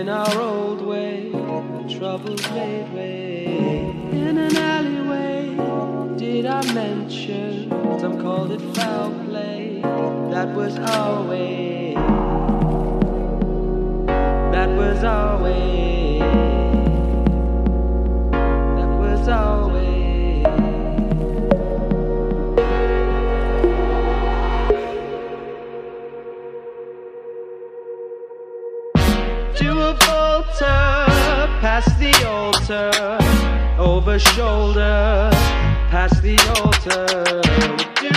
[0.00, 1.30] in our old way.
[1.88, 3.44] Troubles made way
[4.12, 4.69] in an.
[6.66, 7.70] Mention?
[7.98, 9.80] Some called it foul play.
[10.30, 11.94] That was our way.
[14.52, 16.18] That was our way.
[18.30, 20.44] That was our way.
[29.56, 33.18] Do a volta past the altar,
[33.78, 35.30] over shoulder,
[35.90, 37.42] past the altar.
[38.00, 38.08] Do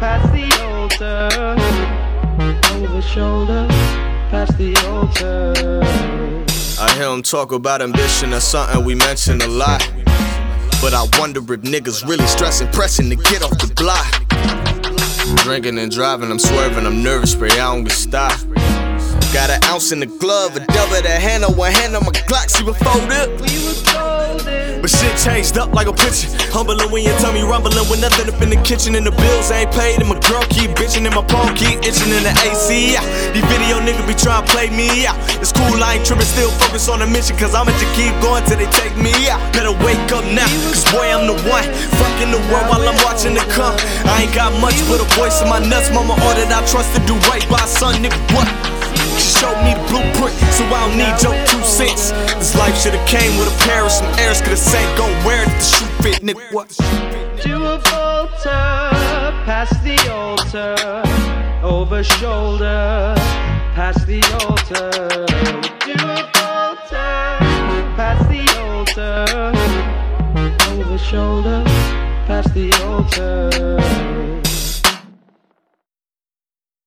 [0.00, 1.56] past the altar,
[2.74, 3.66] over shoulder,
[4.30, 5.82] past the altar.
[6.80, 9.80] I hear him talk about ambition, that's something we mention a lot.
[10.80, 14.06] But I wonder if niggas really stressing, pressing to get off the block.
[15.44, 18.46] Drinking and driving, I'm swerving, I'm nervous, pray I don't get stopped.
[19.32, 22.12] Got an ounce in the glove, a double the hand on one hand on my
[22.12, 24.07] Glock, see what fold
[24.88, 26.32] But shit changed up like a picture.
[26.48, 29.52] Humbling when you tell me rumbling with nothing up in the kitchen and the bills
[29.52, 30.00] ain't paid.
[30.00, 32.96] And my girl keep bitching and my palm keep itching in the AC.
[32.96, 33.04] Yeah.
[33.36, 35.20] These video niggas be trying to play me out.
[35.44, 37.36] It's cool, I ain't tripping, still focus on the mission.
[37.36, 39.44] Cause I'ma just keep going till they take me out.
[39.52, 41.68] Better wake up now, cause boy, I'm the one.
[42.00, 43.76] Fucking the world while I'm watching it come.
[44.08, 45.92] I ain't got much but a voice in my nuts.
[45.92, 48.16] Mama ordered I trust to do right by son, nigga.
[48.32, 48.48] What?
[49.20, 52.08] She showed me the blueprint, so I don't need your two cents.
[52.58, 55.54] Life should've came with a pair of some airs, could've sank, gon' wear it if
[55.58, 56.52] the shoe fit, nigga.
[56.52, 56.76] What?
[57.42, 60.74] Do a volta past the altar,
[61.62, 63.14] over shoulder,
[63.74, 64.90] past the altar.
[65.86, 67.38] Do a volta
[67.96, 69.52] past the altar,
[70.72, 71.62] over shoulder,
[72.26, 74.07] past the altar.